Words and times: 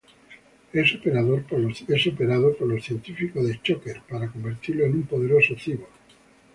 Es 0.73 0.95
operado 0.95 1.43
por 1.45 1.59
los 1.59 1.77
científicos 2.83 3.45
de 3.47 3.59
Shocker, 3.63 4.01
para 4.09 4.29
convertirlo 4.31 4.85
en 4.85 4.95
un 4.95 5.03
poderoso 5.03 5.53
cyborg. 5.55 5.91